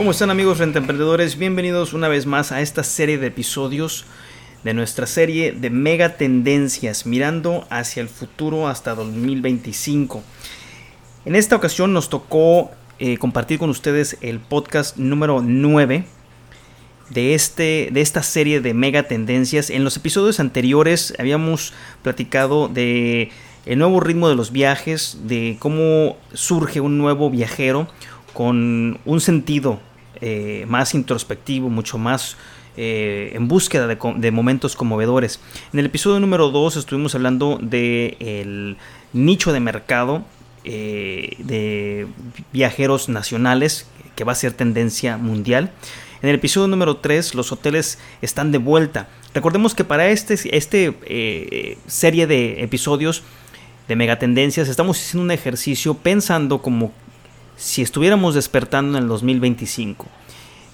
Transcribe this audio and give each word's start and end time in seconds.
¿Cómo 0.00 0.12
están 0.12 0.30
amigos 0.30 0.56
Renta 0.56 0.78
Emprendedores? 0.78 1.36
Bienvenidos 1.36 1.92
una 1.92 2.08
vez 2.08 2.24
más 2.24 2.52
a 2.52 2.62
esta 2.62 2.84
serie 2.84 3.18
de 3.18 3.26
episodios 3.26 4.06
de 4.64 4.72
nuestra 4.72 5.04
serie 5.04 5.52
de 5.52 5.68
mega 5.68 6.16
tendencias 6.16 7.04
mirando 7.04 7.66
hacia 7.68 8.00
el 8.00 8.08
futuro 8.08 8.66
hasta 8.66 8.94
2025. 8.94 10.22
En 11.26 11.36
esta 11.36 11.54
ocasión 11.54 11.92
nos 11.92 12.08
tocó 12.08 12.70
eh, 12.98 13.18
compartir 13.18 13.58
con 13.58 13.68
ustedes 13.68 14.16
el 14.22 14.40
podcast 14.40 14.96
número 14.96 15.42
9 15.42 16.06
de, 17.10 17.34
este, 17.34 17.90
de 17.92 18.00
esta 18.00 18.22
serie 18.22 18.62
de 18.62 18.72
mega 18.72 19.02
tendencias. 19.02 19.68
En 19.68 19.84
los 19.84 19.98
episodios 19.98 20.40
anteriores 20.40 21.12
habíamos 21.18 21.74
platicado 22.02 22.68
de 22.68 23.30
el 23.66 23.78
nuevo 23.78 24.00
ritmo 24.00 24.30
de 24.30 24.34
los 24.34 24.50
viajes, 24.50 25.18
de 25.24 25.58
cómo 25.58 26.16
surge 26.32 26.80
un 26.80 26.96
nuevo 26.96 27.28
viajero 27.28 27.86
con 28.32 28.98
un 29.04 29.20
sentido 29.20 29.78
eh, 30.20 30.66
más 30.68 30.94
introspectivo, 30.94 31.70
mucho 31.70 31.96
más 31.96 32.36
eh, 32.76 33.32
en 33.34 33.48
búsqueda 33.48 33.86
de, 33.86 34.30
momentos 34.30 34.76
conmovedores. 34.76 35.40
En 35.72 35.78
el 35.78 35.86
episodio 35.86 36.20
número 36.20 36.50
2 36.50 36.76
estuvimos 36.76 37.14
hablando 37.14 37.58
del 37.60 38.76
nicho 39.12 39.52
de 39.52 39.60
mercado 39.60 40.24
eh, 40.64 41.36
de 41.38 42.06
viajeros 42.52 43.08
nacionales, 43.08 43.86
que 44.14 44.24
va 44.24 44.32
a 44.32 44.34
ser 44.34 44.52
tendencia 44.52 45.16
mundial. 45.16 45.72
En 46.22 46.28
el 46.28 46.34
episodio 46.34 46.68
número 46.68 46.98
3 46.98 47.34
los 47.34 47.50
hoteles 47.50 47.98
están 48.20 48.52
de 48.52 48.58
vuelta. 48.58 49.08
Recordemos 49.32 49.74
que 49.74 49.84
para 49.84 50.10
este, 50.10 50.34
este 50.54 51.78
serie 51.86 52.26
de 52.26 52.62
episodios 52.62 53.22
de 53.88 53.96
megatendencias 53.96 54.68
estamos 54.68 55.00
haciendo 55.00 55.24
un 55.24 55.30
ejercicio 55.30 55.94
pensando 55.94 56.60
como 56.60 56.92
si 57.60 57.82
estuviéramos 57.82 58.34
despertando 58.34 58.96
en 58.96 59.04
el 59.04 59.08
2025. 59.08 60.06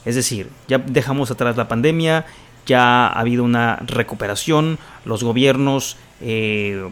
Es 0.05 0.15
decir, 0.15 0.51
ya 0.69 0.79
dejamos 0.79 1.33
atrás 1.33 1.57
la 1.57 1.67
pandemia, 1.67 2.27
ya 2.65 3.09
ha 3.09 3.21
habido 3.21 3.43
una 3.43 3.77
recuperación, 3.87 4.79
los 5.05 5.25
gobiernos, 5.25 5.97
eh, 6.21 6.89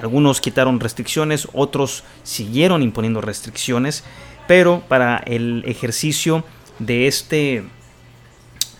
algunos 0.00 0.40
quitaron 0.40 0.80
restricciones, 0.80 1.48
otros 1.52 2.02
siguieron 2.22 2.82
imponiendo 2.82 3.20
restricciones, 3.20 4.04
pero 4.48 4.82
para 4.88 5.18
el 5.18 5.64
ejercicio 5.66 6.42
de 6.78 7.06
este, 7.06 7.64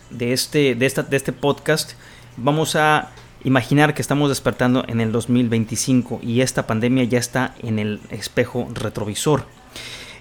de 0.09 0.33
este, 0.33 0.75
de 0.75 0.87
esta, 0.87 1.03
de 1.03 1.17
este 1.19 1.33
podcast, 1.33 1.93
vamos 2.39 2.77
a 2.77 3.11
imaginar 3.45 3.93
que 3.93 4.01
estamos 4.01 4.31
despertando 4.31 4.87
en 4.89 5.03
el 5.03 5.13
2025 5.13 6.21
y 6.23 6.41
esta 6.41 6.67
pandemia 6.67 7.05
ya 7.05 7.19
está 7.19 7.55
en 7.63 7.79
el 7.79 8.01
espejo 8.11 8.69
retrovisor. 8.73 9.45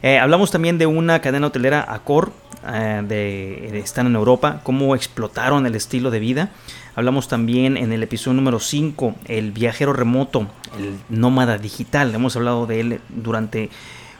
Eh, 0.01 0.19
hablamos 0.19 0.51
también 0.51 0.77
de 0.77 0.85
una 0.85 1.21
cadena 1.21 1.47
hotelera 1.47 1.81
Accor, 1.81 2.31
eh, 2.67 3.01
de, 3.07 3.79
están 3.79 4.07
en 4.07 4.15
Europa, 4.15 4.61
cómo 4.63 4.95
explotaron 4.95 5.65
el 5.65 5.75
estilo 5.75 6.11
de 6.11 6.19
vida. 6.19 6.51
Hablamos 6.95 7.27
también 7.27 7.77
en 7.77 7.91
el 7.91 8.03
episodio 8.03 8.35
número 8.35 8.59
5, 8.59 9.15
el 9.25 9.51
viajero 9.51 9.93
remoto, 9.93 10.47
el 10.77 10.97
nómada 11.09 11.57
digital. 11.57 12.13
Hemos 12.15 12.35
hablado 12.35 12.65
de 12.67 12.79
él 12.79 13.01
durante 13.09 13.69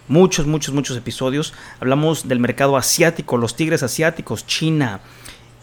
muchos, 0.07 0.45
muchos, 0.45 0.73
muchos 0.73 0.97
episodios. 0.97 1.53
Hablamos 1.79 2.27
del 2.27 2.39
mercado 2.39 2.77
asiático, 2.77 3.37
los 3.37 3.55
tigres 3.55 3.83
asiáticos, 3.83 4.45
China, 4.45 4.99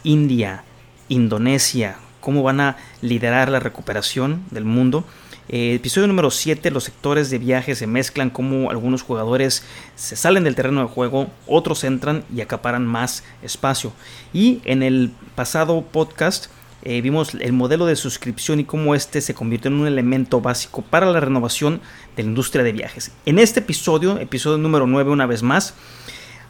India, 0.04 0.64
Indonesia, 1.08 1.96
cómo 2.20 2.42
van 2.42 2.60
a 2.60 2.76
liderar 3.02 3.50
la 3.50 3.60
recuperación 3.60 4.44
del 4.50 4.64
mundo. 4.64 5.04
Eh, 5.54 5.74
episodio 5.74 6.08
número 6.08 6.30
7, 6.30 6.70
los 6.70 6.84
sectores 6.84 7.28
de 7.28 7.36
viaje 7.36 7.74
se 7.74 7.86
mezclan 7.86 8.30
como 8.30 8.70
algunos 8.70 9.02
jugadores 9.02 9.62
se 9.96 10.16
salen 10.16 10.44
del 10.44 10.54
terreno 10.54 10.80
de 10.80 10.86
juego, 10.86 11.28
otros 11.46 11.84
entran 11.84 12.24
y 12.34 12.40
acaparan 12.40 12.86
más 12.86 13.22
espacio. 13.42 13.92
Y 14.32 14.62
en 14.64 14.82
el 14.82 15.12
pasado 15.34 15.82
podcast 15.82 16.46
eh, 16.84 17.02
vimos 17.02 17.34
el 17.34 17.52
modelo 17.52 17.84
de 17.84 17.96
suscripción 17.96 18.60
y 18.60 18.64
cómo 18.64 18.94
este 18.94 19.20
se 19.20 19.34
convirtió 19.34 19.70
en 19.70 19.78
un 19.78 19.86
elemento 19.86 20.40
básico 20.40 20.80
para 20.80 21.04
la 21.04 21.20
renovación 21.20 21.82
de 22.16 22.22
la 22.22 22.30
industria 22.30 22.64
de 22.64 22.72
viajes. 22.72 23.12
En 23.26 23.38
este 23.38 23.60
episodio, 23.60 24.18
episodio 24.18 24.56
número 24.56 24.86
9 24.86 25.10
una 25.10 25.26
vez 25.26 25.42
más, 25.42 25.74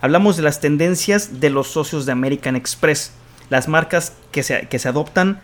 hablamos 0.00 0.36
de 0.36 0.44
las 0.44 0.60
tendencias 0.60 1.40
de 1.40 1.50
los 1.50 1.66
socios 1.66 2.06
de 2.06 2.12
American 2.12 2.54
Express, 2.54 3.14
las 3.50 3.66
marcas 3.66 4.12
que 4.30 4.44
se, 4.44 4.68
que 4.68 4.78
se 4.78 4.88
adoptan 4.88 5.40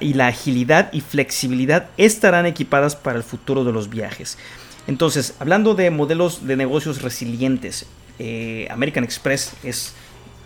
y 0.00 0.14
la 0.14 0.26
agilidad 0.26 0.92
y 0.92 1.00
flexibilidad 1.00 1.90
estarán 1.96 2.46
equipadas 2.46 2.96
para 2.96 3.18
el 3.18 3.22
futuro 3.22 3.64
de 3.64 3.72
los 3.72 3.90
viajes. 3.90 4.38
Entonces, 4.86 5.34
hablando 5.38 5.74
de 5.74 5.90
modelos 5.90 6.46
de 6.46 6.56
negocios 6.56 7.02
resilientes, 7.02 7.86
eh, 8.18 8.66
American 8.70 9.04
Express 9.04 9.52
es 9.62 9.94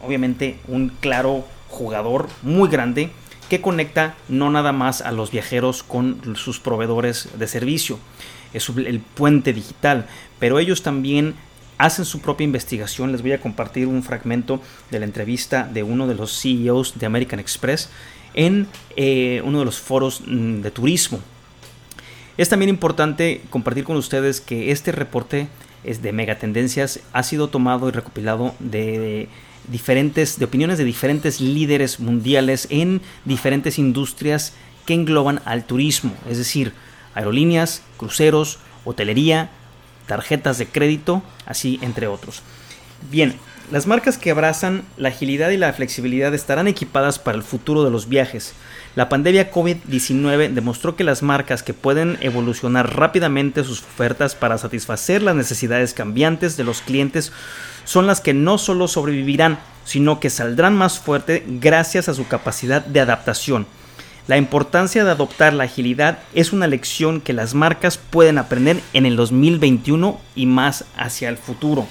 obviamente 0.03 0.59
un 0.69 0.91
claro 1.01 1.45
jugador 1.69 2.29
muy 2.43 2.69
grande 2.69 3.11
que 3.49 3.61
conecta 3.61 4.15
no 4.29 4.51
nada 4.51 4.73
más 4.73 5.01
a 5.01 5.13
los 5.13 5.31
viajeros 5.31 5.83
con 5.83 6.37
sus 6.37 6.61
proveedores 6.61 7.29
de 7.39 7.47
servicio. 7.47 7.99
Es 8.53 8.69
el 8.69 9.01
puente 9.01 9.53
digital, 9.53 10.07
pero 10.39 10.59
ellos 10.59 10.83
también 10.83 11.35
hacen 11.79 12.05
su 12.05 12.21
propia 12.21 12.45
investigación. 12.45 13.13
Les 13.13 13.23
voy 13.23 13.33
a 13.33 13.41
compartir 13.41 13.87
un 13.87 14.03
fragmento 14.03 14.61
de 14.91 15.01
la 15.01 15.05
entrevista 15.05 15.65
de 15.65 15.83
uno 15.83 16.07
de 16.07 16.15
los 16.15 16.41
CEOs 16.41 16.99
de 16.99 17.07
American 17.07 17.41
Express 17.41 17.91
en 18.34 18.67
eh, 18.97 19.43
uno 19.45 19.61
de 19.61 19.65
los 19.65 19.78
foros 19.78 20.22
mm, 20.27 20.61
de 20.61 20.71
turismo. 20.71 21.21
Es 22.37 22.49
también 22.49 22.69
importante 22.69 23.43
compartir 23.50 23.84
con 23.84 23.97
ustedes 23.97 24.41
que 24.41 24.72
este 24.72 24.93
reporte 24.93 25.49
es 25.84 26.03
de 26.03 26.12
megatendencias 26.12 27.00
ha 27.12 27.22
sido 27.22 27.49
tomado 27.49 27.89
y 27.89 27.93
recopilado 27.93 28.55
de 28.59 29.28
diferentes 29.69 30.39
de 30.39 30.45
opiniones 30.45 30.78
de 30.78 30.84
diferentes 30.84 31.41
líderes 31.41 32.00
mundiales 32.00 32.67
en 32.71 33.00
diferentes 33.25 33.78
industrias 33.78 34.53
que 34.84 34.95
engloban 34.95 35.41
al 35.45 35.65
turismo, 35.65 36.12
es 36.28 36.39
decir, 36.39 36.72
aerolíneas, 37.15 37.83
cruceros, 37.97 38.59
hotelería, 38.84 39.51
tarjetas 40.06 40.59
de 40.59 40.66
crédito, 40.66 41.22
así 41.47 41.78
entre 41.83 42.06
otros. 42.06 42.43
Bien, 43.11 43.34
las 43.71 43.87
marcas 43.87 44.19
que 44.19 44.31
abrazan 44.31 44.83
la 44.99 45.09
agilidad 45.09 45.49
y 45.51 45.57
la 45.57 45.73
flexibilidad 45.73 46.35
estarán 46.35 46.69
equipadas 46.69 47.19
para 47.19 47.39
el 47.39 47.43
futuro 47.43 47.83
de 47.83 47.91
los 47.91 48.09
viajes. 48.09 48.53
La 48.95 49.09
pandemia 49.09 49.51
COVID-19 49.51 50.51
demostró 50.51 50.97
que 50.97 51.05
las 51.05 51.23
marcas 51.23 51.63
que 51.63 51.73
pueden 51.73 52.19
evolucionar 52.21 52.95
rápidamente 52.95 53.65
sus 53.65 53.81
ofertas 53.81 54.35
para 54.35 54.59
satisfacer 54.59 55.23
las 55.23 55.35
necesidades 55.35 55.95
cambiantes 55.95 56.59
de 56.59 56.65
los 56.65 56.83
clientes 56.83 57.33
son 57.85 58.07
las 58.07 58.21
que 58.21 58.35
no 58.35 58.59
solo 58.59 58.87
sobrevivirán, 58.87 59.59
sino 59.85 60.21
que 60.21 60.31
saldrán 60.31 60.77
más 60.77 60.99
fuerte 60.99 61.43
gracias 61.47 62.09
a 62.09 62.15
su 62.15 62.29
capacidad 62.29 62.85
de 62.85 63.01
adaptación. 63.01 63.67
La 64.27 64.37
importancia 64.37 65.05
de 65.05 65.11
adoptar 65.11 65.55
la 65.55 65.65
agilidad 65.65 66.19
es 66.35 66.53
una 66.53 66.67
lección 66.67 67.21
que 67.21 67.33
las 67.33 67.55
marcas 67.55 67.99
pueden 67.99 68.39
aprender 68.39 68.81
en 68.93 69.07
el 69.07 69.17
2021 69.17 70.21
y 70.35 70.47
más 70.47 70.85
hacia 70.97 71.29
el 71.29 71.37
futuro. 71.37 71.87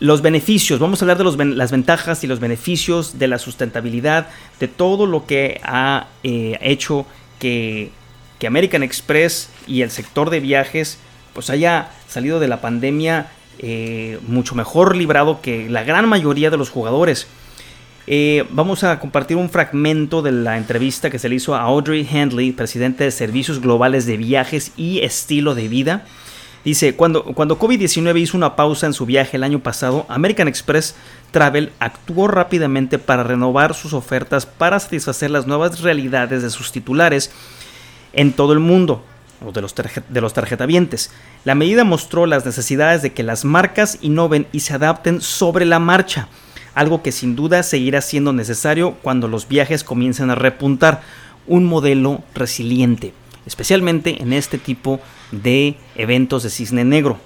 Los 0.00 0.22
beneficios, 0.22 0.80
vamos 0.80 1.00
a 1.00 1.04
hablar 1.04 1.18
de 1.18 1.54
las 1.54 1.70
ventajas 1.70 2.24
y 2.24 2.26
los 2.26 2.40
beneficios 2.40 3.18
de 3.18 3.28
la 3.28 3.38
sustentabilidad, 3.38 4.26
de 4.58 4.68
todo 4.68 5.06
lo 5.06 5.24
que 5.24 5.60
ha 5.62 6.08
eh, 6.22 6.58
hecho 6.60 7.06
que, 7.38 7.90
American 8.46 8.82
Express 8.82 9.48
y 9.66 9.80
el 9.80 9.90
sector 9.90 10.28
de 10.28 10.38
viajes 10.38 10.98
pues 11.32 11.48
haya 11.48 11.88
salido 12.08 12.40
de 12.40 12.46
la 12.46 12.60
pandemia 12.60 13.28
eh, 13.58 14.18
mucho 14.26 14.54
mejor 14.54 14.94
librado 14.94 15.40
que 15.40 15.70
la 15.70 15.82
gran 15.82 16.06
mayoría 16.06 16.50
de 16.50 16.58
los 16.58 16.68
jugadores. 16.68 17.26
Eh, 18.06 18.44
vamos 18.50 18.84
a 18.84 19.00
compartir 19.00 19.38
un 19.38 19.48
fragmento 19.48 20.20
de 20.20 20.32
la 20.32 20.58
entrevista 20.58 21.08
que 21.08 21.18
se 21.18 21.30
le 21.30 21.36
hizo 21.36 21.54
a 21.54 21.62
Audrey 21.62 22.06
Handley, 22.06 22.52
presidente 22.52 23.04
de 23.04 23.10
Servicios 23.10 23.62
Globales 23.62 24.04
de 24.04 24.18
Viajes 24.18 24.72
y 24.76 25.00
Estilo 25.00 25.54
de 25.54 25.68
Vida. 25.68 26.04
Dice, 26.64 26.96
cuando, 26.96 27.24
cuando 27.24 27.58
COVID-19 27.58 28.20
hizo 28.20 28.36
una 28.38 28.56
pausa 28.56 28.86
en 28.86 28.94
su 28.94 29.04
viaje 29.04 29.36
el 29.36 29.44
año 29.44 29.60
pasado, 29.60 30.06
American 30.08 30.48
Express 30.48 30.94
Travel 31.30 31.72
actuó 31.78 32.26
rápidamente 32.26 32.98
para 32.98 33.22
renovar 33.22 33.74
sus 33.74 33.92
ofertas 33.92 34.46
para 34.46 34.80
satisfacer 34.80 35.30
las 35.30 35.46
nuevas 35.46 35.80
realidades 35.80 36.42
de 36.42 36.48
sus 36.48 36.72
titulares 36.72 37.30
en 38.14 38.32
todo 38.32 38.54
el 38.54 38.60
mundo, 38.60 39.04
o 39.44 39.52
de 39.52 39.60
los, 39.60 39.74
de 39.74 40.20
los 40.22 40.32
tarjetavientes. 40.32 41.10
La 41.44 41.54
medida 41.54 41.84
mostró 41.84 42.24
las 42.24 42.46
necesidades 42.46 43.02
de 43.02 43.12
que 43.12 43.22
las 43.22 43.44
marcas 43.44 43.98
innoven 44.00 44.46
y 44.52 44.60
se 44.60 44.72
adapten 44.72 45.20
sobre 45.20 45.66
la 45.66 45.78
marcha. 45.78 46.28
algo 46.74 47.02
que 47.02 47.12
sin 47.12 47.36
duda 47.36 47.62
seguirá 47.62 48.00
siendo 48.00 48.32
necesario 48.32 48.94
cuando 49.02 49.28
los 49.28 49.46
viajes 49.46 49.84
comiencen 49.84 50.30
a 50.30 50.34
repuntar, 50.34 51.02
un 51.46 51.64
modelo 51.66 52.22
resiliente, 52.34 53.12
especialmente 53.46 54.22
en 54.22 54.32
este 54.32 54.58
tipo 54.58 54.98
de 54.98 55.04
eventos 55.96 56.42
de 56.42 56.50
cisne 56.50 56.84
negro. 56.84 57.18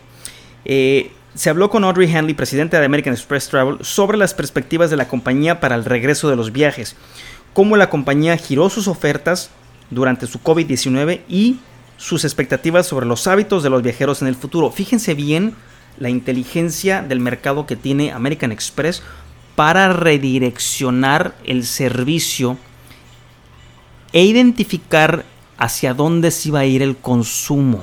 Eh, 0.64 1.10
se 1.34 1.50
habló 1.50 1.70
con 1.70 1.84
Audrey 1.84 2.12
Hanley, 2.12 2.34
presidenta 2.34 2.80
de 2.80 2.86
American 2.86 3.14
Express 3.14 3.48
Travel, 3.48 3.78
sobre 3.82 4.18
las 4.18 4.34
perspectivas 4.34 4.90
de 4.90 4.96
la 4.96 5.08
compañía 5.08 5.60
para 5.60 5.76
el 5.76 5.84
regreso 5.84 6.28
de 6.28 6.36
los 6.36 6.52
viajes, 6.52 6.96
cómo 7.52 7.76
la 7.76 7.90
compañía 7.90 8.36
giró 8.36 8.70
sus 8.70 8.88
ofertas 8.88 9.50
durante 9.90 10.26
su 10.26 10.40
COVID-19 10.40 11.20
y 11.28 11.60
sus 11.96 12.24
expectativas 12.24 12.86
sobre 12.86 13.06
los 13.06 13.26
hábitos 13.26 13.62
de 13.62 13.70
los 13.70 13.82
viajeros 13.82 14.22
en 14.22 14.28
el 14.28 14.34
futuro. 14.34 14.70
Fíjense 14.70 15.14
bien 15.14 15.54
la 15.98 16.08
inteligencia 16.08 17.02
del 17.02 17.20
mercado 17.20 17.66
que 17.66 17.76
tiene 17.76 18.12
American 18.12 18.52
Express 18.52 19.02
para 19.54 19.92
redireccionar 19.92 21.34
el 21.44 21.64
servicio 21.64 22.56
e 24.12 24.24
identificar 24.24 25.24
hacia 25.56 25.94
dónde 25.94 26.30
se 26.30 26.48
iba 26.48 26.60
a 26.60 26.64
ir 26.64 26.82
el 26.82 26.96
consumo 26.96 27.82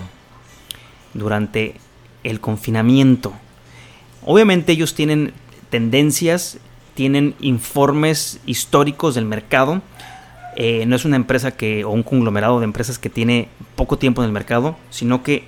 durante 1.16 1.76
el 2.24 2.40
confinamiento. 2.40 3.34
Obviamente 4.24 4.72
ellos 4.72 4.94
tienen 4.94 5.34
tendencias, 5.70 6.60
tienen 6.94 7.36
informes 7.40 8.40
históricos 8.46 9.16
del 9.16 9.26
mercado. 9.26 9.82
Eh, 10.56 10.86
no 10.86 10.96
es 10.96 11.06
una 11.06 11.16
empresa 11.16 11.52
que 11.52 11.84
o 11.84 11.90
un 11.90 12.04
conglomerado 12.04 12.60
de 12.60 12.66
empresas 12.66 13.00
que 13.00 13.10
tiene 13.10 13.50
poco 13.76 13.98
tiempo 13.98 14.22
en 14.22 14.28
el 14.28 14.32
mercado, 14.32 14.78
sino 14.90 15.24
que 15.24 15.48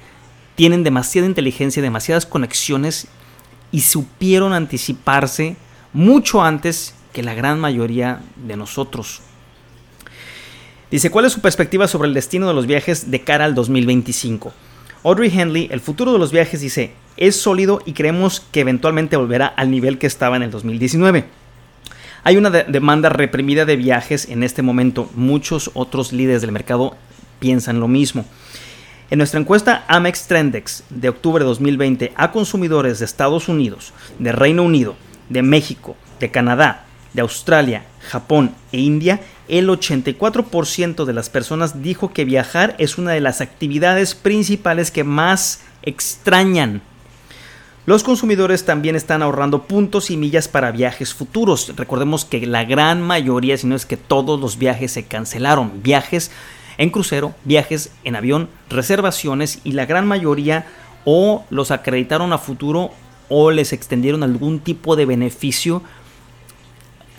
tienen 0.55 0.83
demasiada 0.83 1.27
inteligencia, 1.27 1.81
demasiadas 1.81 2.25
conexiones 2.25 3.07
y 3.71 3.81
supieron 3.81 4.53
anticiparse 4.53 5.55
mucho 5.93 6.43
antes 6.43 6.93
que 7.13 7.23
la 7.23 7.33
gran 7.33 7.59
mayoría 7.59 8.21
de 8.35 8.57
nosotros. 8.57 9.21
Dice, 10.91 11.09
¿cuál 11.09 11.25
es 11.25 11.33
su 11.33 11.41
perspectiva 11.41 11.87
sobre 11.87 12.07
el 12.07 12.13
destino 12.13 12.47
de 12.47 12.53
los 12.53 12.65
viajes 12.65 13.11
de 13.11 13.21
cara 13.21 13.45
al 13.45 13.55
2025? 13.55 14.53
Audrey 15.07 15.31
Henley, 15.33 15.69
el 15.71 15.79
futuro 15.79 16.11
de 16.11 16.19
los 16.19 16.33
viajes, 16.33 16.59
dice, 16.59 16.91
es 17.15 17.39
sólido 17.39 17.81
y 17.85 17.93
creemos 17.93 18.41
que 18.41 18.59
eventualmente 18.59 19.15
volverá 19.15 19.47
al 19.47 19.71
nivel 19.71 19.99
que 19.99 20.05
estaba 20.05 20.35
en 20.35 20.43
el 20.43 20.51
2019. 20.51 21.23
Hay 22.25 22.35
una 22.35 22.49
demanda 22.49 23.07
reprimida 23.07 23.63
de 23.63 23.77
viajes 23.77 24.27
en 24.27 24.43
este 24.43 24.63
momento. 24.63 25.09
Muchos 25.15 25.71
otros 25.75 26.11
líderes 26.11 26.41
del 26.41 26.51
mercado 26.51 26.97
piensan 27.39 27.79
lo 27.79 27.87
mismo. 27.87 28.25
En 29.09 29.19
nuestra 29.19 29.39
encuesta 29.39 29.85
Amex 29.87 30.27
Trendex 30.27 30.83
de 30.89 31.07
octubre 31.07 31.41
de 31.41 31.47
2020 31.47 32.11
a 32.13 32.33
consumidores 32.33 32.99
de 32.99 33.05
Estados 33.05 33.47
Unidos, 33.47 33.93
de 34.19 34.33
Reino 34.33 34.63
Unido, 34.63 34.97
de 35.29 35.41
México, 35.41 35.95
de 36.19 36.31
Canadá, 36.31 36.83
de 37.13 37.21
Australia, 37.21 37.85
Japón 38.09 38.51
e 38.73 38.81
India, 38.81 39.21
el 39.47 39.69
84% 39.69 41.05
de 41.05 41.13
las 41.13 41.29
personas 41.29 41.81
dijo 41.81 42.11
que 42.11 42.25
viajar 42.25 42.75
es 42.79 42.97
una 42.97 43.11
de 43.11 43.21
las 43.21 43.41
actividades 43.41 44.15
principales 44.15 44.91
que 44.91 45.03
más 45.03 45.61
extrañan. 45.83 46.81
Los 47.85 48.03
consumidores 48.03 48.65
también 48.65 48.97
están 48.97 49.23
ahorrando 49.23 49.63
puntos 49.63 50.11
y 50.11 50.17
millas 50.17 50.49
para 50.49 50.71
viajes 50.71 51.13
futuros. 51.13 51.71
Recordemos 51.77 52.25
que 52.25 52.45
la 52.45 52.65
gran 52.65 53.01
mayoría, 53.01 53.57
si 53.57 53.65
no 53.65 53.77
es 53.77 53.85
que 53.85 53.95
todos 53.95 54.41
los 54.41 54.57
viajes 54.57 54.91
se 54.91 55.05
cancelaron. 55.05 55.81
Viajes 55.81 56.29
en 56.77 56.89
crucero, 56.89 57.33
viajes 57.45 57.91
en 58.03 58.17
avión, 58.17 58.49
reservaciones 58.69 59.61
y 59.63 59.71
la 59.71 59.85
gran 59.85 60.05
mayoría 60.05 60.67
o 61.05 61.45
los 61.49 61.71
acreditaron 61.71 62.33
a 62.33 62.37
futuro 62.37 62.91
o 63.29 63.51
les 63.51 63.71
extendieron 63.71 64.21
algún 64.21 64.59
tipo 64.59 64.97
de 64.97 65.05
beneficio. 65.05 65.81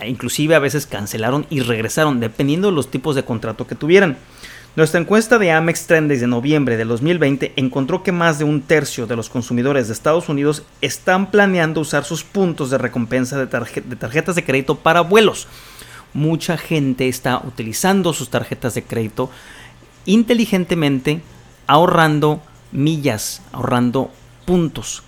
Inclusive 0.06 0.55
a 0.55 0.61
veces 0.61 0.87
cancelaron 0.87 1.47
y 1.50 1.61
regresaron, 1.61 2.21
dependiendo 2.21 2.69
de 2.69 2.75
los 2.75 2.91
tipos 2.91 3.15
de 3.15 3.25
contrato 3.25 3.67
que 3.67 3.75
tuvieran. 3.75 4.17
Nuestra 4.77 5.00
encuesta 5.00 5.39
de 5.39 5.50
Amex 5.50 5.87
Trends 5.87 6.21
de 6.21 6.27
noviembre 6.27 6.77
de 6.77 6.85
2020 6.85 7.55
encontró 7.56 8.03
que 8.03 8.12
más 8.12 8.39
de 8.39 8.45
un 8.45 8.61
tercio 8.61 9.06
de 9.06 9.17
los 9.17 9.29
consumidores 9.29 9.89
de 9.89 9.95
Estados 9.95 10.29
Unidos 10.29 10.62
están 10.81 11.31
planeando 11.31 11.81
usar 11.81 12.05
sus 12.05 12.23
puntos 12.23 12.71
de 12.71 12.79
recompensa 12.79 13.39
de 13.39 13.47
tarjetas 13.47 14.37
de 14.37 14.45
crédito 14.45 14.77
para 14.77 15.00
vuelos 15.00 15.49
mucha 16.12 16.56
gente 16.56 17.09
está 17.09 17.41
utilizando 17.44 18.12
sus 18.12 18.31
tarjetas 18.31 18.75
de 18.75 18.83
crédito 18.83 19.31
inteligentemente, 20.06 21.21
ahorrando 21.67 22.43
millas, 22.73 23.43
ahorrando 23.53 24.11
puntos. 24.47 25.03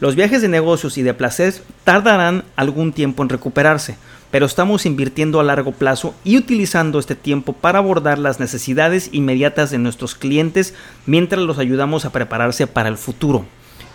Los 0.00 0.16
viajes 0.16 0.42
de 0.42 0.48
negocios 0.48 0.98
y 0.98 1.02
de 1.02 1.14
placer 1.14 1.54
tardarán 1.84 2.44
algún 2.56 2.92
tiempo 2.92 3.22
en 3.22 3.28
recuperarse, 3.28 3.96
pero 4.32 4.46
estamos 4.46 4.86
invirtiendo 4.86 5.38
a 5.38 5.44
largo 5.44 5.72
plazo 5.72 6.14
y 6.24 6.38
utilizando 6.38 6.98
este 6.98 7.14
tiempo 7.14 7.52
para 7.52 7.78
abordar 7.78 8.18
las 8.18 8.40
necesidades 8.40 9.10
inmediatas 9.12 9.70
de 9.70 9.78
nuestros 9.78 10.14
clientes 10.14 10.74
mientras 11.04 11.42
los 11.42 11.58
ayudamos 11.58 12.06
a 12.06 12.10
prepararse 12.10 12.66
para 12.66 12.88
el 12.88 12.96
futuro. 12.96 13.44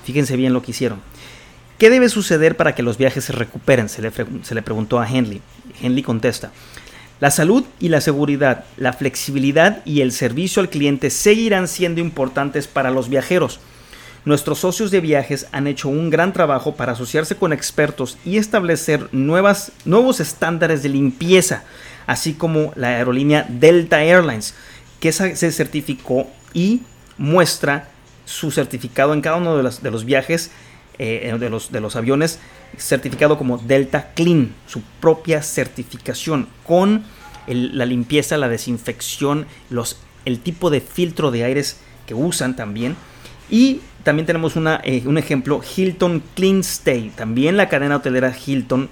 Fíjense 0.05 0.37
bien 0.37 0.53
lo 0.53 0.61
que 0.61 0.71
hicieron. 0.71 1.01
¿Qué 1.79 1.89
debe 1.89 2.07
suceder 2.07 2.55
para 2.55 2.75
que 2.75 2.83
los 2.83 2.99
viajes 2.99 3.25
se 3.25 3.33
recuperen? 3.33 3.89
Se 3.89 4.01
le, 4.01 4.61
preguntó 4.61 4.99
a 4.99 5.09
Henley. 5.09 5.41
Henley 5.81 6.03
contesta. 6.03 6.51
La 7.19 7.31
salud 7.31 7.65
y 7.79 7.89
la 7.89 7.99
seguridad, 7.99 8.65
la 8.77 8.93
flexibilidad 8.93 9.83
y 9.85 10.01
el 10.01 10.11
servicio 10.11 10.61
al 10.61 10.69
cliente 10.69 11.09
seguirán 11.09 11.67
siendo 11.67 11.99
importantes 11.99 12.67
para 12.67 12.91
los 12.91 13.09
viajeros. 13.09 13.59
Nuestros 14.27 14.59
socios 14.59 14.91
de 14.91 14.99
viajes 14.99 15.47
han 15.53 15.67
hecho 15.67 15.87
un 15.87 16.09
gran 16.09 16.33
trabajo 16.33 16.75
para 16.75 16.91
asociarse 16.91 17.37
con 17.37 17.53
expertos 17.53 18.17
y 18.25 18.35
establecer 18.35 19.07
nuevas, 19.13 19.71
nuevos 19.85 20.19
estándares 20.19 20.83
de 20.83 20.89
limpieza, 20.89 21.63
así 22.07 22.33
como 22.33 22.73
la 22.75 22.89
aerolínea 22.89 23.45
Delta 23.47 24.03
Airlines, 24.03 24.53
que 24.99 25.13
se 25.13 25.51
certificó 25.53 26.27
y 26.53 26.81
muestra 27.17 27.87
su 28.25 28.51
certificado 28.51 29.13
en 29.13 29.21
cada 29.21 29.37
uno 29.37 29.55
de 29.55 29.63
los, 29.63 29.81
de 29.81 29.91
los 29.91 30.03
viajes 30.03 30.51
eh, 30.99 31.33
de, 31.39 31.49
los, 31.49 31.71
de 31.71 31.79
los 31.79 31.95
aviones 31.95 32.39
certificado 32.77 33.37
como 33.37 33.57
Delta 33.57 34.11
Clean, 34.13 34.53
su 34.67 34.81
propia 34.99 35.41
certificación 35.41 36.49
con 36.65 37.05
la 37.47 37.85
limpieza, 37.85 38.35
la 38.35 38.49
desinfección, 38.49 39.45
los, 39.69 40.01
el 40.25 40.41
tipo 40.41 40.69
de 40.69 40.81
filtro 40.81 41.31
de 41.31 41.45
aires 41.45 41.77
que 42.05 42.13
usan 42.13 42.57
también. 42.57 42.97
Y 43.49 43.79
también 44.07 44.25
tenemos 44.25 44.55
una, 44.55 44.79
eh, 44.85 45.03
un 45.05 45.17
ejemplo, 45.17 45.59
Hilton 45.75 46.23
Clean 46.33 46.61
Stay. 46.61 47.11
También 47.13 47.57
la 47.57 47.67
cadena 47.67 47.97
hotelera 47.97 48.33
Hilton 48.33 48.87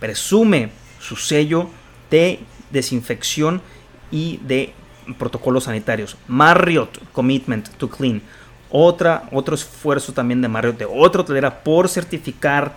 presume 0.00 0.70
su 0.98 1.14
sello 1.14 1.70
de 2.10 2.40
desinfección 2.72 3.62
y 4.10 4.38
de 4.38 4.74
protocolos 5.16 5.62
sanitarios. 5.62 6.16
Marriott 6.26 6.98
Commitment 7.12 7.68
to 7.76 7.88
Clean 7.88 8.20
otra, 8.68 9.28
otro 9.30 9.54
esfuerzo 9.54 10.12
también 10.12 10.42
de 10.42 10.48
Marriott, 10.48 10.76
de 10.76 10.86
otra 10.86 11.20
hotelera 11.20 11.62
por 11.62 11.88
certificar 11.88 12.74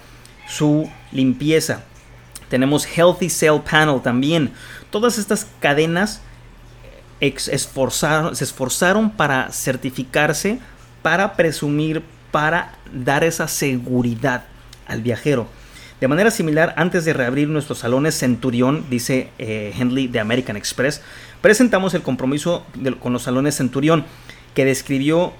su 0.47 0.87
limpieza. 1.11 1.81
Tenemos 2.47 2.85
Healthy 2.85 3.31
Cell 3.31 3.59
Panel 3.67 3.99
también. 4.03 4.51
Todas 4.91 5.17
estas 5.17 5.47
cadenas 5.59 6.21
esforzaron, 7.19 8.35
se 8.35 8.43
esforzaron 8.43 9.09
para 9.09 9.51
certificarse, 9.51 10.59
para 11.01 11.35
presumir, 11.35 12.03
para 12.31 12.73
dar 12.93 13.23
esa 13.23 13.47
seguridad 13.47 14.45
al 14.87 15.01
viajero. 15.01 15.47
De 15.99 16.07
manera 16.07 16.31
similar, 16.31 16.73
antes 16.77 17.05
de 17.05 17.13
reabrir 17.13 17.47
nuestros 17.47 17.79
salones 17.79 18.17
Centurión, 18.17 18.85
dice 18.89 19.29
eh, 19.37 19.71
Henley 19.77 20.07
de 20.07 20.19
American 20.19 20.57
Express, 20.57 21.01
presentamos 21.41 21.93
el 21.93 22.01
compromiso 22.01 22.65
con 22.99 23.13
los 23.13 23.23
salones 23.23 23.57
Centurión, 23.57 24.05
que 24.55 24.65
describió 24.65 25.33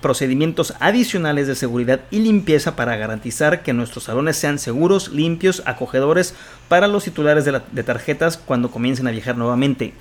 procedimientos 0.00 0.74
adicionales 0.80 1.46
de 1.46 1.54
seguridad 1.54 2.00
y 2.10 2.20
limpieza 2.20 2.76
para 2.76 2.96
garantizar 2.96 3.62
que 3.62 3.72
nuestros 3.72 4.04
salones 4.04 4.36
sean 4.36 4.58
seguros, 4.58 5.08
limpios, 5.08 5.62
acogedores 5.66 6.34
para 6.68 6.88
los 6.88 7.04
titulares 7.04 7.44
de, 7.44 7.82
tarjetas 7.82 8.36
cuando 8.36 8.70
comiencen 8.70 9.06
a 9.06 9.10
viajar 9.12 9.36
nuevamente. 9.36 9.94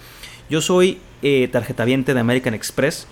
Yo 0.49 0.61
soy 0.61 0.99
eh, 1.21 1.47
tarjetaviente 1.51 2.13
de 2.13 2.19
American 2.19 2.53
Express 2.53 3.07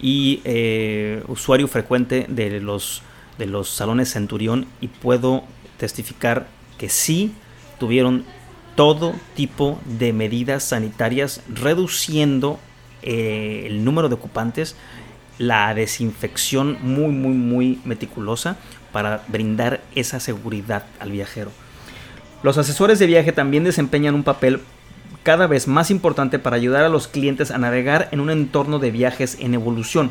y 0.00 0.40
eh, 0.44 1.22
usuario 1.28 1.68
frecuente 1.68 2.26
de 2.28 2.60
los, 2.60 3.02
de 3.38 3.46
los 3.46 3.68
salones 3.68 4.12
Centurión 4.12 4.66
y 4.80 4.88
puedo 4.88 5.44
testificar 5.76 6.48
que 6.78 6.88
sí 6.88 7.32
tuvieron 7.78 8.24
todo 8.74 9.14
tipo 9.34 9.78
de 9.84 10.12
medidas 10.12 10.64
sanitarias 10.64 11.42
reduciendo 11.48 12.58
eh, 13.02 13.64
el 13.66 13.84
número 13.84 14.08
de 14.08 14.14
ocupantes 14.14 14.76
la 15.38 15.72
desinfección 15.74 16.76
muy, 16.82 17.08
muy, 17.08 17.32
muy 17.32 17.80
meticulosa 17.84 18.58
para 18.92 19.24
brindar 19.28 19.80
esa 19.94 20.20
seguridad 20.20 20.84
al 20.98 21.12
viajero. 21.12 21.50
Los 22.42 22.58
asesores 22.58 22.98
de 22.98 23.06
viaje 23.06 23.32
también 23.32 23.64
desempeñan 23.64 24.14
un 24.14 24.22
papel 24.22 24.60
cada 25.22 25.46
vez 25.46 25.68
más 25.68 25.90
importante 25.90 26.38
para 26.38 26.56
ayudar 26.56 26.84
a 26.84 26.88
los 26.88 27.08
clientes 27.08 27.50
a 27.50 27.58
navegar 27.58 28.08
en 28.12 28.20
un 28.20 28.30
entorno 28.30 28.78
de 28.78 28.90
viajes 28.90 29.36
en 29.40 29.54
evolución. 29.54 30.10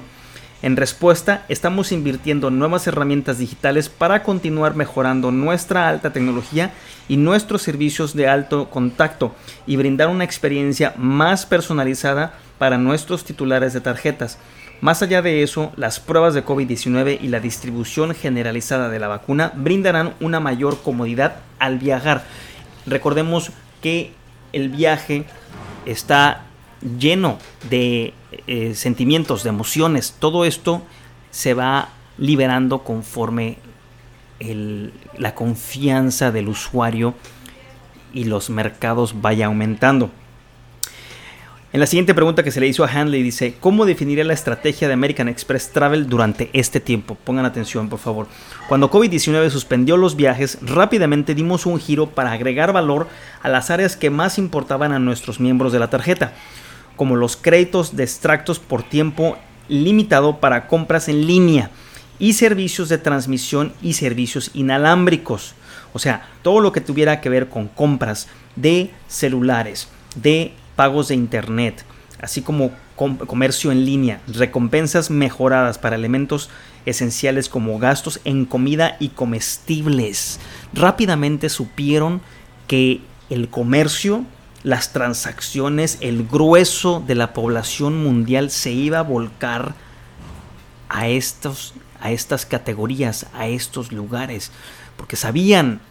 En 0.62 0.76
respuesta, 0.76 1.46
estamos 1.48 1.94
invirtiendo 1.94 2.50
en 2.50 2.60
nuevas 2.60 2.86
herramientas 2.86 3.38
digitales 3.38 3.88
para 3.88 4.24
continuar 4.24 4.76
mejorando 4.76 5.32
nuestra 5.32 5.88
alta 5.88 6.12
tecnología 6.12 6.74
y 7.08 7.16
nuestros 7.16 7.62
servicios 7.62 8.14
de 8.14 8.28
alto 8.28 8.70
contacto 8.70 9.34
y 9.66 9.78
brindar 9.78 10.10
una 10.10 10.26
experiencia 10.26 10.94
más 10.98 11.46
personalizada 11.46 12.34
para 12.58 12.78
nuestros 12.78 13.24
titulares 13.24 13.72
de 13.72 13.80
tarjetas. 13.80 14.38
Más 14.82 15.02
allá 15.02 15.22
de 15.22 15.44
eso, 15.44 15.72
las 15.78 16.02
pruebas 16.02 16.34
de 16.34 16.44
COVID-19 16.46 17.20
y 17.22 17.30
la 17.30 17.40
distribución 17.40 18.14
generalizada 18.14 18.90
de 18.90 19.00
la 19.00 19.08
vacuna 19.08 19.54
brindarán 19.56 20.14
una 20.20 20.42
mayor 20.42 20.82
comodidad 20.82 21.38
al 21.58 21.80
viajar. 21.80 22.24
Recordemos 22.86 23.52
que 23.82 24.12
el 24.54 24.70
viaje 24.70 25.26
está 25.86 26.44
lleno 27.00 27.38
de 27.70 28.14
eh, 28.48 28.76
sentimientos, 28.76 29.44
de 29.44 29.50
emociones. 29.50 30.16
Todo 30.20 30.46
esto 30.46 30.84
se 31.32 31.54
va 31.54 31.90
liberando 32.18 32.84
conforme 32.84 33.58
la 35.18 35.36
confianza 35.36 36.32
del 36.32 36.48
usuario 36.48 37.14
y 38.14 38.24
los 38.24 38.50
mercados 38.50 39.22
vaya 39.22 39.48
aumentando. 39.48 40.12
En 41.72 41.80
la 41.80 41.86
siguiente 41.86 42.16
pregunta 42.16 42.42
que 42.42 42.52
se 42.52 42.60
le 42.60 42.68
hizo 42.68 42.84
a 42.84 42.90
Handley 42.90 43.22
dice, 43.22 43.54
¿cómo 43.60 43.86
definiría 43.86 44.24
la 44.24 44.34
estrategia 44.34 44.88
de 44.88 44.96
American 44.96 45.30
Express 45.30 45.72
Travel 45.72 46.10
durante 46.10 46.50
este 46.54 46.80
tiempo? 46.80 47.14
Pongan 47.24 47.46
atención, 47.46 47.90
por 47.90 48.00
favor. 48.00 48.28
Cuando 48.68 48.90
COVID-19 48.90 49.52
suspendió 49.52 49.96
los 49.96 50.16
viajes, 50.16 50.58
rápidamente 50.64 51.36
dimos 51.36 51.68
un 51.68 51.80
giro 51.80 52.10
para 52.10 52.32
agregar 52.32 52.74
valor 52.74 53.08
a 53.44 53.50
las 53.50 53.70
áreas 53.70 53.96
que 53.96 54.10
más 54.10 54.40
importaban 54.40 54.94
a 54.94 55.00
nuestros 55.00 55.40
miembros 55.40 55.72
de 55.72 55.78
la 55.78 55.92
tarjeta 55.92 56.34
como 57.00 57.16
los 57.16 57.38
créditos 57.38 57.96
de 57.96 58.04
extractos 58.04 58.60
por 58.60 58.84
tiempo 58.84 59.38
limitado 59.70 60.42
para 60.42 60.68
compras 60.68 61.08
en 61.08 61.28
línea 61.28 61.72
y 62.20 62.34
servicios 62.34 62.90
de 62.90 62.98
transmisión 62.98 63.72
y 63.82 63.94
servicios 63.94 64.52
inalámbricos. 64.54 65.56
O 65.94 66.00
sea, 66.00 66.28
todo 66.42 66.60
lo 66.60 66.74
que 66.74 66.82
tuviera 66.82 67.22
que 67.22 67.30
ver 67.30 67.48
con 67.48 67.70
compras 67.70 68.28
de 68.58 68.92
celulares, 69.08 69.88
de 70.16 70.52
pagos 70.80 71.10
de 71.10 71.16
internet, 71.16 71.84
así 72.22 72.42
como 72.42 72.72
comercio 72.96 73.70
en 73.74 73.84
línea, 73.84 74.22
recompensas 74.28 75.10
mejoradas 75.10 75.78
para 75.78 75.98
elementos 75.98 76.50
esenciales 76.86 77.50
como 77.50 77.78
gastos 77.80 78.22
en 78.24 78.46
comida 78.46 78.96
y 79.02 79.10
comestibles. 79.10 80.40
Rápidamente 80.72 81.50
supieron 81.50 82.22
que 82.68 83.02
el 83.30 83.50
comercio 83.50 84.24
las 84.64 84.94
transacciones, 84.94 85.98
el 86.00 86.26
grueso 86.26 87.04
de 87.06 87.16
la 87.16 87.34
población 87.34 88.02
mundial 88.02 88.50
se 88.50 88.72
iba 88.72 89.00
a 89.00 89.04
volcar 89.04 89.76
a, 90.88 91.10
estos, 91.10 91.74
a 92.00 92.12
estas 92.12 92.46
categorías, 92.46 93.26
a 93.34 93.48
estos 93.48 93.92
lugares, 93.92 94.54
porque 94.96 95.18
sabían 95.18 95.82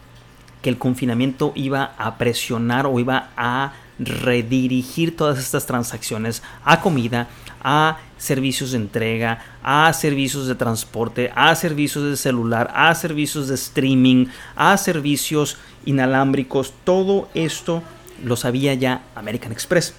que 0.62 0.70
el 0.70 0.78
confinamiento 0.78 1.52
iba 1.54 1.92
a 1.98 2.16
presionar 2.16 2.86
o 2.86 2.98
iba 2.98 3.28
a 3.36 3.74
redirigir 3.98 5.16
todas 5.16 5.38
estas 5.38 5.66
transacciones 5.66 6.42
a 6.64 6.80
comida, 6.80 7.28
a 7.62 7.98
servicios 8.16 8.72
de 8.72 8.78
entrega, 8.78 9.40
a 9.62 9.92
servicios 9.92 10.46
de 10.46 10.54
transporte, 10.54 11.32
a 11.34 11.54
servicios 11.54 12.04
de 12.04 12.16
celular, 12.16 12.70
a 12.74 12.94
servicios 12.94 13.48
de 13.48 13.54
streaming, 13.54 14.26
a 14.56 14.76
servicios 14.76 15.56
inalámbricos, 15.84 16.72
todo 16.84 17.28
esto 17.34 17.82
lo 18.22 18.36
sabía 18.36 18.74
ya 18.74 19.02
American 19.14 19.52
Express. 19.52 19.94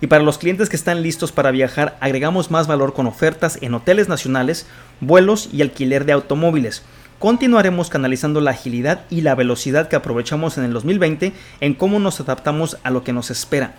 Y 0.00 0.06
para 0.06 0.22
los 0.24 0.38
clientes 0.38 0.68
que 0.68 0.76
están 0.76 1.02
listos 1.02 1.32
para 1.32 1.50
viajar, 1.50 1.96
agregamos 2.00 2.50
más 2.50 2.66
valor 2.66 2.92
con 2.92 3.06
ofertas 3.06 3.58
en 3.62 3.74
hoteles 3.74 4.08
nacionales, 4.08 4.66
vuelos 5.00 5.48
y 5.52 5.62
alquiler 5.62 6.04
de 6.04 6.12
automóviles. 6.12 6.82
Continuaremos 7.24 7.88
canalizando 7.88 8.42
la 8.42 8.50
agilidad 8.50 9.06
y 9.08 9.22
la 9.22 9.34
velocidad 9.34 9.88
que 9.88 9.96
aprovechamos 9.96 10.58
en 10.58 10.64
el 10.64 10.74
2020 10.74 11.32
en 11.60 11.72
cómo 11.72 11.98
nos 11.98 12.20
adaptamos 12.20 12.76
a 12.82 12.90
lo 12.90 13.02
que 13.02 13.14
nos 13.14 13.30
espera. 13.30 13.76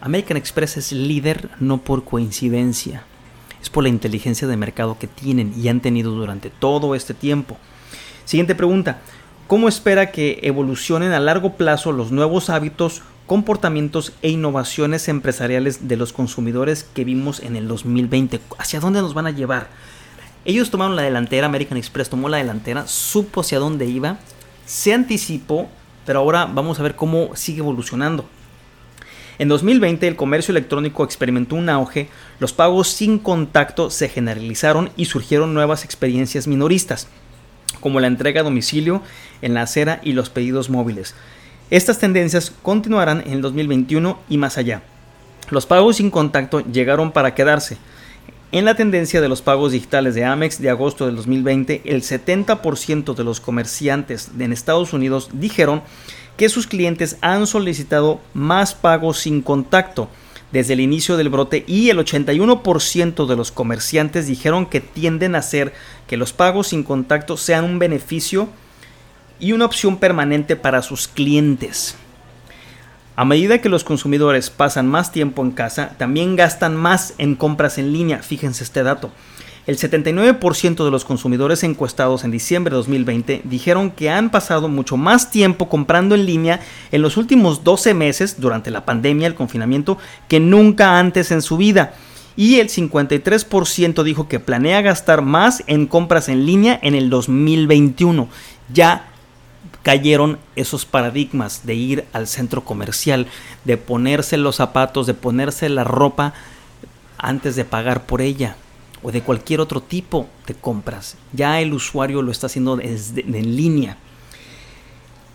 American 0.00 0.36
Express 0.36 0.78
es 0.78 0.90
líder 0.90 1.48
no 1.60 1.78
por 1.78 2.02
coincidencia, 2.02 3.04
es 3.62 3.70
por 3.70 3.84
la 3.84 3.88
inteligencia 3.88 4.48
de 4.48 4.56
mercado 4.56 4.98
que 4.98 5.06
tienen 5.06 5.54
y 5.56 5.68
han 5.68 5.78
tenido 5.78 6.10
durante 6.10 6.50
todo 6.50 6.96
este 6.96 7.14
tiempo. 7.14 7.56
Siguiente 8.24 8.56
pregunta, 8.56 8.98
cómo 9.46 9.68
espera 9.68 10.10
que 10.10 10.40
evolucionen 10.42 11.12
a 11.12 11.20
largo 11.20 11.52
plazo 11.52 11.92
los 11.92 12.10
nuevos 12.10 12.50
hábitos, 12.50 13.02
comportamientos 13.28 14.12
e 14.22 14.30
innovaciones 14.30 15.06
empresariales 15.06 15.86
de 15.86 15.96
los 15.96 16.12
consumidores 16.12 16.82
que 16.82 17.04
vimos 17.04 17.38
en 17.44 17.54
el 17.54 17.68
2020. 17.68 18.40
¿Hacia 18.58 18.80
dónde 18.80 19.02
nos 19.02 19.14
van 19.14 19.28
a 19.28 19.30
llevar? 19.30 19.68
Ellos 20.44 20.70
tomaron 20.70 20.96
la 20.96 21.02
delantera, 21.02 21.46
American 21.46 21.78
Express 21.78 22.08
tomó 22.08 22.28
la 22.28 22.38
delantera, 22.38 22.86
supo 22.86 23.40
hacia 23.40 23.58
dónde 23.58 23.86
iba, 23.86 24.18
se 24.66 24.94
anticipó, 24.94 25.68
pero 26.06 26.20
ahora 26.20 26.46
vamos 26.46 26.80
a 26.80 26.82
ver 26.82 26.94
cómo 26.94 27.34
sigue 27.34 27.58
evolucionando. 27.58 28.24
En 29.38 29.48
2020 29.48 30.08
el 30.08 30.16
comercio 30.16 30.52
electrónico 30.52 31.04
experimentó 31.04 31.54
un 31.54 31.68
auge, 31.68 32.08
los 32.40 32.52
pagos 32.52 32.88
sin 32.88 33.18
contacto 33.18 33.90
se 33.90 34.08
generalizaron 34.08 34.90
y 34.96 35.04
surgieron 35.04 35.54
nuevas 35.54 35.84
experiencias 35.84 36.48
minoristas 36.48 37.08
como 37.80 38.00
la 38.00 38.06
entrega 38.06 38.40
a 38.40 38.44
domicilio 38.44 39.02
en 39.42 39.54
la 39.54 39.62
acera 39.62 40.00
y 40.02 40.12
los 40.12 40.30
pedidos 40.30 40.70
móviles. 40.70 41.14
Estas 41.70 41.98
tendencias 41.98 42.52
continuarán 42.62 43.22
en 43.26 43.34
el 43.34 43.42
2021 43.42 44.18
y 44.28 44.38
más 44.38 44.58
allá. 44.58 44.82
Los 45.50 45.66
pagos 45.66 45.96
sin 45.96 46.10
contacto 46.10 46.60
llegaron 46.60 47.12
para 47.12 47.34
quedarse. 47.34 47.76
En 48.50 48.64
la 48.64 48.74
tendencia 48.74 49.20
de 49.20 49.28
los 49.28 49.42
pagos 49.42 49.72
digitales 49.72 50.14
de 50.14 50.24
Amex 50.24 50.58
de 50.58 50.70
agosto 50.70 51.04
del 51.04 51.16
2020, 51.16 51.82
el 51.84 52.00
70% 52.00 53.14
de 53.14 53.22
los 53.22 53.40
comerciantes 53.40 54.30
en 54.38 54.54
Estados 54.54 54.94
Unidos 54.94 55.28
dijeron 55.34 55.82
que 56.38 56.48
sus 56.48 56.66
clientes 56.66 57.18
han 57.20 57.46
solicitado 57.46 58.22
más 58.32 58.74
pagos 58.74 59.18
sin 59.18 59.42
contacto 59.42 60.08
desde 60.50 60.72
el 60.72 60.80
inicio 60.80 61.18
del 61.18 61.28
brote 61.28 61.62
y 61.66 61.90
el 61.90 61.98
81% 61.98 63.26
de 63.26 63.36
los 63.36 63.52
comerciantes 63.52 64.26
dijeron 64.26 64.64
que 64.64 64.80
tienden 64.80 65.34
a 65.34 65.40
hacer 65.40 65.74
que 66.06 66.16
los 66.16 66.32
pagos 66.32 66.68
sin 66.68 66.84
contacto 66.84 67.36
sean 67.36 67.64
un 67.64 67.78
beneficio 67.78 68.48
y 69.38 69.52
una 69.52 69.66
opción 69.66 69.98
permanente 69.98 70.56
para 70.56 70.80
sus 70.80 71.06
clientes. 71.06 71.96
A 73.18 73.24
medida 73.24 73.60
que 73.60 73.68
los 73.68 73.82
consumidores 73.82 74.48
pasan 74.48 74.86
más 74.86 75.10
tiempo 75.10 75.42
en 75.42 75.50
casa, 75.50 75.96
también 75.98 76.36
gastan 76.36 76.76
más 76.76 77.14
en 77.18 77.34
compras 77.34 77.76
en 77.76 77.92
línea. 77.92 78.22
Fíjense 78.22 78.62
este 78.62 78.84
dato. 78.84 79.10
El 79.66 79.76
79% 79.76 80.84
de 80.84 80.90
los 80.92 81.04
consumidores 81.04 81.64
encuestados 81.64 82.22
en 82.22 82.30
diciembre 82.30 82.70
de 82.70 82.76
2020 82.76 83.40
dijeron 83.42 83.90
que 83.90 84.08
han 84.08 84.30
pasado 84.30 84.68
mucho 84.68 84.96
más 84.96 85.32
tiempo 85.32 85.68
comprando 85.68 86.14
en 86.14 86.26
línea 86.26 86.60
en 86.92 87.02
los 87.02 87.16
últimos 87.16 87.64
12 87.64 87.92
meses 87.92 88.40
durante 88.40 88.70
la 88.70 88.84
pandemia, 88.84 89.26
el 89.26 89.34
confinamiento, 89.34 89.98
que 90.28 90.38
nunca 90.38 91.00
antes 91.00 91.32
en 91.32 91.42
su 91.42 91.56
vida. 91.56 91.94
Y 92.36 92.60
el 92.60 92.68
53% 92.68 94.04
dijo 94.04 94.28
que 94.28 94.38
planea 94.38 94.80
gastar 94.80 95.22
más 95.22 95.64
en 95.66 95.88
compras 95.88 96.28
en 96.28 96.46
línea 96.46 96.78
en 96.84 96.94
el 96.94 97.10
2021. 97.10 98.28
Ya 98.72 99.08
cayeron 99.82 100.38
esos 100.56 100.84
paradigmas 100.84 101.64
de 101.66 101.74
ir 101.74 102.04
al 102.12 102.26
centro 102.26 102.64
comercial, 102.64 103.26
de 103.64 103.76
ponerse 103.76 104.36
los 104.36 104.56
zapatos, 104.56 105.06
de 105.06 105.14
ponerse 105.14 105.68
la 105.68 105.84
ropa 105.84 106.34
antes 107.16 107.56
de 107.56 107.64
pagar 107.64 108.06
por 108.06 108.20
ella 108.20 108.56
o 109.02 109.12
de 109.12 109.22
cualquier 109.22 109.60
otro 109.60 109.80
tipo 109.80 110.28
de 110.46 110.54
compras. 110.54 111.16
Ya 111.32 111.60
el 111.60 111.72
usuario 111.72 112.22
lo 112.22 112.32
está 112.32 112.46
haciendo 112.46 112.80
en 112.80 113.56
línea. 113.56 113.96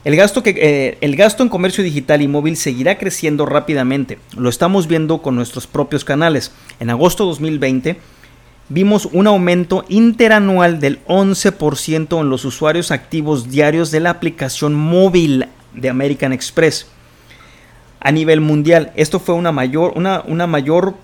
El 0.03 0.17
gasto, 0.17 0.43
que, 0.43 0.49
eh, 0.49 0.97
el 0.99 1.15
gasto 1.15 1.43
en 1.43 1.49
comercio 1.49 1.81
digital 1.81 2.21
y 2.21 2.27
móvil 2.27 2.57
seguirá 2.57 2.97
creciendo 2.97 3.45
rápidamente. 3.45 4.19
Lo 4.35 4.49
estamos 4.49 4.87
viendo 4.87 5.21
con 5.21 5.35
nuestros 5.35 5.65
propios 5.65 6.03
canales. 6.03 6.51
En 6.81 6.89
agosto 6.89 7.23
de 7.23 7.29
2020 7.29 7.97
vimos 8.69 9.07
un 9.11 9.27
aumento 9.27 9.85
interanual 9.89 10.79
del 10.79 11.03
11% 11.05 12.21
en 12.21 12.29
los 12.29 12.45
usuarios 12.45 12.91
activos 12.91 13.49
diarios 13.49 13.91
de 13.91 13.99
la 13.99 14.11
aplicación 14.11 14.73
móvil 14.73 15.47
de 15.73 15.89
American 15.89 16.33
Express. 16.33 16.87
A 17.99 18.11
nivel 18.11 18.41
mundial, 18.41 18.91
esto 18.95 19.19
fue 19.19 19.35
una 19.35 19.51
mayor, 19.51 19.93
una, 19.95 20.23
una 20.27 20.47
mayor, 20.47 20.95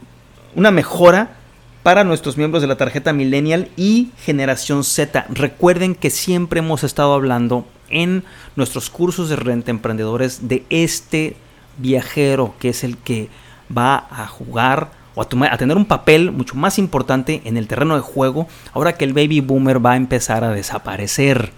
una 0.56 0.72
mejora 0.72 1.38
para 1.84 2.04
nuestros 2.04 2.38
miembros 2.38 2.62
de 2.62 2.68
la 2.68 2.76
tarjeta 2.76 3.14
Millennial 3.14 3.70
y 3.78 4.12
Generación 4.24 4.84
Z. 4.84 5.26
Recuerden 5.30 5.96
que 5.96 6.10
siempre 6.10 6.60
hemos 6.60 6.84
estado 6.84 7.14
hablando 7.14 7.66
en 7.90 8.24
nuestros 8.56 8.90
cursos 8.90 9.30
de 9.30 9.38
renta 9.38 9.72
emprendedores 9.72 10.48
de 10.48 10.66
este 10.70 11.36
viajero 11.78 12.54
que 12.60 12.70
es 12.70 12.84
el 12.84 12.98
que 12.98 13.30
va 13.76 14.08
a 14.12 14.28
jugar 14.28 14.92
o 15.16 15.22
a, 15.22 15.58
tener 15.58 15.78
un 15.78 15.86
papel 15.86 16.32
mucho 16.32 16.56
más 16.56 16.78
importante 16.78 17.42
en 17.46 17.58
el 17.58 17.68
terreno 17.68 17.96
de 17.96 18.02
juego 18.02 18.48
ahora 18.74 18.94
que 18.94 19.06
el 19.06 19.14
baby 19.14 19.42
boomer 19.42 19.84
va 19.84 19.94
a 19.94 19.98
empezar 19.98 20.44
a 20.44 20.52
desaparecer. 20.52 21.52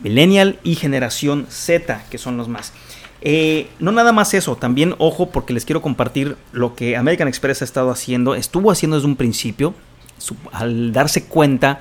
Millennial 0.00 0.58
y 0.62 0.76
Generación 0.76 1.46
Z, 1.50 2.04
que 2.10 2.18
son 2.18 2.36
los 2.36 2.48
más. 2.48 2.72
Eh, 3.22 3.68
no 3.78 3.92
nada 3.92 4.12
más 4.12 4.32
eso, 4.32 4.56
también 4.56 4.94
ojo 4.98 5.30
porque 5.30 5.52
les 5.52 5.66
quiero 5.66 5.82
compartir 5.82 6.36
lo 6.52 6.74
que 6.74 6.96
American 6.96 7.28
Express 7.28 7.60
ha 7.60 7.66
estado 7.66 7.90
haciendo, 7.90 8.34
estuvo 8.34 8.70
haciendo 8.70 8.96
desde 8.96 9.08
un 9.08 9.16
principio, 9.16 9.74
al 10.52 10.92
darse 10.92 11.24
cuenta 11.24 11.80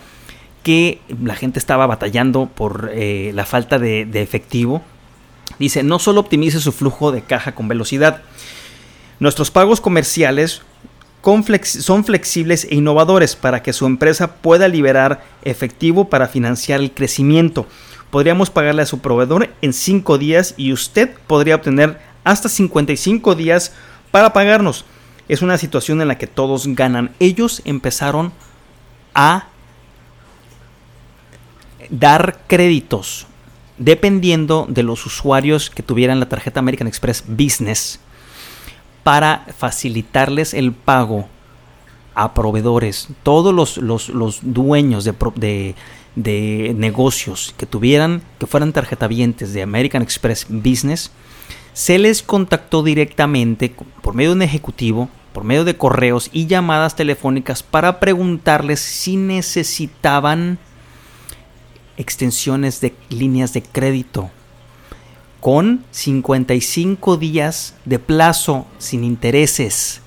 que 0.64 1.00
la 1.24 1.36
gente 1.36 1.60
estaba 1.60 1.88
batallando 1.88 2.48
por 2.48 2.92
eh, 2.94 3.32
la 3.34 3.46
falta 3.46 3.80
de, 3.80 4.02
efectivo, 4.16 4.82
dice, 5.58 5.84
no 5.84 6.00
solo 6.00 6.20
optimice 6.20 6.60
su 6.60 6.72
flujo 6.72 7.12
de 7.12 7.22
caja 7.22 7.56
con 7.56 7.68
velocidad, 7.70 8.22
nuestros 9.20 9.52
pagos 9.52 9.82
comerciales 9.82 10.62
son 11.22 12.06
flexibles 12.06 12.66
e 12.70 12.76
innovadores 12.76 13.36
para 13.36 13.62
que 13.62 13.74
su 13.74 13.86
empresa 13.86 14.36
pueda 14.36 14.68
liberar 14.68 15.24
efectivo 15.44 16.10
para 16.10 16.28
financiar 16.28 16.80
el 16.80 16.92
crecimiento. 16.92 17.68
Podríamos 18.10 18.50
pagarle 18.50 18.82
a 18.82 18.88
su 18.88 19.00
proveedor 19.00 19.50
en 19.62 19.74
5 19.74 20.18
días 20.18 20.54
y 20.58 20.72
usted 20.72 21.12
podría 21.28 21.56
obtener 21.56 22.00
hasta 22.24 22.50
55 22.50 23.36
días 23.36 23.74
para 24.12 24.34
pagarnos. 24.34 24.86
Es 25.28 25.42
una 25.42 25.58
situación 25.58 26.02
en 26.02 26.08
la 26.08 26.18
que 26.18 26.26
todos 26.26 26.66
ganan. 26.68 27.12
Ellos 27.20 27.62
empezaron 27.66 28.32
a 29.14 29.50
dar 31.90 32.40
créditos 32.48 33.28
dependiendo 33.78 34.66
de 34.70 34.84
los 34.84 35.06
usuarios 35.06 35.70
que 35.70 35.84
tuvieran 35.84 36.20
la 36.20 36.30
tarjeta 36.30 36.60
American 36.60 36.88
Express 36.88 37.24
Business 37.28 38.00
para 39.04 39.46
facilitarles 39.58 40.54
el 40.54 40.72
pago 40.72 41.28
a 42.16 42.34
proveedores. 42.34 43.08
Todos 43.24 43.78
los, 43.78 44.40
dueños 44.44 45.04
de, 45.04 45.76
de, 46.16 46.76
negocios 46.76 47.54
que 47.58 47.66
tuvieran, 47.66 48.22
que 48.40 48.48
fueran 48.48 48.74
tarjetavientes 48.74 49.54
de 49.54 49.62
American 49.62 50.02
Express 50.02 50.46
Business, 50.50 51.12
se 51.74 51.98
les 51.98 52.22
contactó 52.22 52.84
directamente 52.84 53.74
por 54.02 54.14
medio 54.16 54.32
de 54.32 54.36
un 54.38 54.42
ejecutivo, 54.42 55.08
por 55.34 55.44
medio 55.44 55.64
de 55.64 55.78
correos 55.78 56.30
y 56.34 56.48
llamadas 56.48 56.96
telefónicas 56.96 57.64
para 57.64 58.00
preguntarles 58.00 58.80
si 58.80 59.16
necesitaban 59.16 60.58
extensiones 61.96 62.82
de 62.82 62.94
líneas 63.10 63.54
de 63.54 63.62
crédito 63.62 64.32
con 65.40 65.86
55 65.92 67.18
días 67.18 67.76
de 67.86 68.00
plazo 68.00 68.66
sin 68.78 69.04
intereses. 69.04 70.02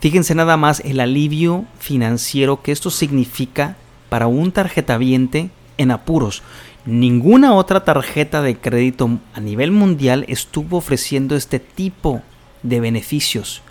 Fíjense 0.00 0.34
nada 0.34 0.56
más 0.56 0.80
el 0.80 1.00
alivio 1.00 1.66
financiero 1.78 2.62
que 2.62 2.72
esto 2.72 2.90
significa 2.90 3.76
para 4.08 4.26
un 4.26 4.52
tarjetaviente 4.52 5.50
en 5.76 5.90
apuros. 5.90 6.42
Ninguna 6.86 7.54
otra 7.54 7.84
tarjeta 7.84 8.40
de 8.40 8.56
crédito 8.56 9.18
a 9.34 9.40
nivel 9.40 9.72
mundial 9.72 10.24
estuvo 10.28 10.78
ofreciendo 10.78 11.36
este 11.36 11.58
tipo 11.58 12.22
de 12.62 12.80
beneficios. 12.80 13.62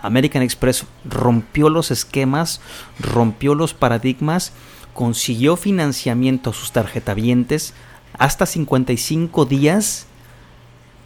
American 0.00 0.42
Express 0.42 0.84
rompió 1.04 1.68
los 1.68 1.90
esquemas, 1.90 2.60
rompió 2.98 3.54
los 3.54 3.74
paradigmas 3.74 4.52
consiguió 4.94 5.56
financiamiento 5.56 6.50
a 6.50 6.52
sus 6.54 6.72
tarjetavientes 6.72 7.74
hasta 8.16 8.46
55 8.46 9.44
días 9.44 10.06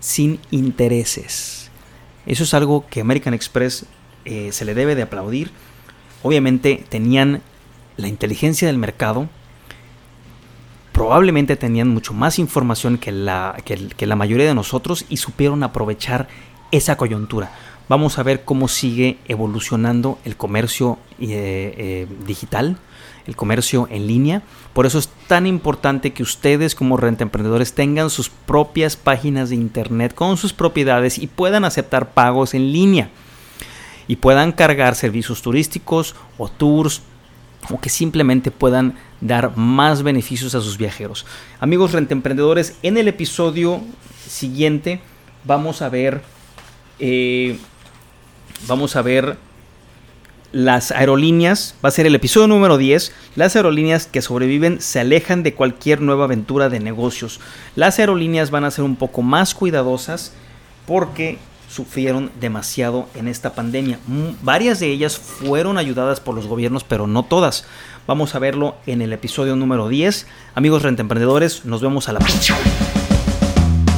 sin 0.01 0.39
intereses. 0.51 1.71
Eso 2.27 2.45
es 2.45 2.55
algo 2.55 2.87
que 2.89 3.01
American 3.01 3.35
Express 3.35 3.87
eh, 4.25 4.51
se 4.53 4.65
le 4.65 4.75
debe 4.75 4.95
de 4.95 5.03
aplaudir. 5.03 5.51
Obviamente 6.23 6.85
tenían 6.89 7.43
la 7.97 8.09
inteligencia 8.09 8.69
del 8.69 8.79
mercado, 8.79 9.29
probablemente 10.93 11.57
tenían 11.57 11.89
mucho 11.89 12.13
más 12.13 12.39
información 12.39 12.99
que 12.99 13.13
la, 13.13 13.57
que, 13.65 14.07
la 14.07 14.17
mayoría 14.17 14.47
de 14.47 14.55
nosotros 14.55 15.05
y 15.09 15.19
supieron 15.19 15.63
aprovechar 15.63 16.29
esa 16.71 16.97
coyuntura. 16.97 17.53
Vamos 17.89 18.19
a 18.19 18.23
ver 18.23 18.45
cómo 18.45 18.69
sigue 18.69 19.19
evolucionando 19.27 20.19
el 20.25 20.37
comercio 20.37 20.99
eh, 21.19 21.75
eh, 21.79 22.07
digital 22.27 22.79
el 23.29 23.37
comercio 23.37 23.87
en 23.91 24.07
línea. 24.07 24.43
Por 24.73 24.87
eso 24.87 24.99
es 24.99 25.09
tan 25.29 25.47
importante 25.47 26.13
que 26.13 26.23
ustedes 26.23 26.75
como 26.75 26.97
renta 26.97 27.23
emprendedores 27.23 27.75
tengan 27.75 28.09
sus 28.09 28.31
propias 28.31 28.97
páginas 28.97 29.51
de 29.51 29.57
internet 29.57 30.15
con 30.15 30.39
sus 30.39 30.55
propiedades 30.55 31.19
y 31.19 31.27
puedan 31.27 31.65
aceptar 31.65 32.13
pagos 32.13 32.55
en 32.55 32.73
línea. 32.73 33.11
Y 34.09 34.17
puedan 34.17 34.53
cargar 34.53 34.95
servicios 34.95 35.43
turísticos 35.43 36.17
o 36.39 36.49
tours 36.49 37.03
o 37.71 37.79
que 37.79 37.91
simplemente 37.91 38.51
puedan 38.51 38.97
dar 39.21 39.57
más 39.57 40.03
beneficios 40.03 40.55
a 40.55 40.63
sus 40.63 40.79
viajeros. 40.79 41.27
Amigos 41.61 41.93
renta 41.93 42.15
emprendedores, 42.15 42.77
en 42.83 42.97
el 42.97 43.09
episodio 43.09 43.83
siguiente 44.27 45.03
vamos 45.45 45.83
a 45.83 45.91
ver 45.91 46.23
eh, 46.99 47.59
vamos 48.67 48.97
a 48.97 49.03
ver 49.03 49.37
las 50.53 50.91
aerolíneas, 50.93 51.75
va 51.85 51.89
a 51.89 51.93
ser 51.93 52.07
el 52.07 52.15
episodio 52.15 52.47
número 52.47 52.79
10, 52.79 53.13
las 53.37 53.57
aerolíneas 53.57 54.07
que 54.07 54.23
sobreviven 54.23 54.81
se 54.81 55.01
alejan 55.01 55.43
de 55.43 55.55
cualquier 55.55 56.01
nueva 56.01 56.25
aventura 56.25 56.69
de 56.69 56.81
negocios. 56.81 57.41
Las 57.77 57.99
aerolíneas 57.99 58.51
van 58.51 58.65
a 58.65 58.71
ser 58.71 58.85
un 58.85 58.97
poco 58.97 59.23
más 59.23 59.55
cuidadosas 59.55 60.33
porque 60.87 61.39
sufrieron 61.69 62.31
demasiado 62.41 63.09
en 63.15 63.29
esta 63.29 63.55
pandemia. 63.55 63.99
Mm, 64.07 64.43
varias 64.43 64.81
de 64.81 64.91
ellas 64.91 65.19
fueron 65.19 65.77
ayudadas 65.77 66.21
por 66.21 66.35
los 66.35 66.47
gobiernos, 66.47 66.83
pero 66.83 67.07
no 67.07 67.25
todas. 67.25 67.67
Vamos 68.07 68.35
a 68.35 68.39
verlo 68.39 68.77
en 68.87 69.03
el 69.03 69.13
episodio 69.13 69.55
número 69.55 69.89
10. 69.89 70.27
Amigos 70.55 70.83
rentemprendedores, 70.83 71.67
nos 71.67 71.83
vemos 71.83 72.09
a 72.09 72.15
la 72.15 72.21
próxima. 72.21 72.57